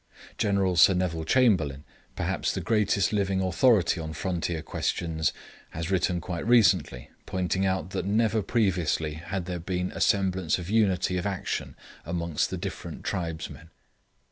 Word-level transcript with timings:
General 0.39 0.75
Sir 0.77 0.95
Neville 0.95 1.25
Chamberlain, 1.25 1.85
perhaps 2.15 2.51
the 2.51 2.59
greatest 2.59 3.13
living 3.13 3.39
authority 3.39 4.01
on 4.01 4.13
frontier 4.13 4.63
questions, 4.63 5.31
has 5.69 5.91
written 5.91 6.19
quite 6.19 6.43
recently, 6.47 7.11
pointing 7.27 7.67
out 7.67 7.91
that 7.91 8.05
never 8.07 8.41
previously 8.41 9.13
had 9.13 9.45
there 9.45 9.59
been 9.59 9.91
a 9.91 10.01
semblance 10.01 10.57
of 10.57 10.71
unity 10.71 11.17
of 11.17 11.27
action 11.27 11.75
amongst 12.03 12.49
the 12.49 12.57
different 12.57 13.03
tribesmen. 13.03 13.69